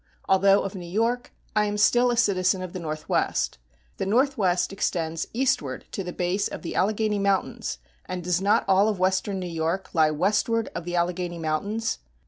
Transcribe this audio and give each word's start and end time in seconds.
Although 0.27 0.63
of 0.63 0.73
New 0.73 0.87
York, 0.89 1.31
I 1.55 1.65
am 1.65 1.77
still 1.77 2.09
a 2.09 2.17
citizen 2.17 2.63
of 2.63 2.73
the 2.73 2.79
Northwest. 2.79 3.59
The 3.97 4.05
Northwest 4.07 4.73
extends 4.73 5.27
eastward 5.31 5.85
to 5.91 6.03
the 6.03 6.11
base 6.11 6.47
of 6.47 6.63
the 6.63 6.75
Alleghany 6.75 7.19
Mountains, 7.19 7.77
and 8.07 8.23
does 8.23 8.41
not 8.41 8.65
all 8.67 8.87
of 8.87 8.97
western 8.97 9.37
New 9.39 9.45
York 9.45 9.93
lie 9.93 10.09
westward 10.09 10.71
of 10.73 10.85
the 10.85 10.95
Alleghany 10.95 11.37
Mountains? 11.37 11.99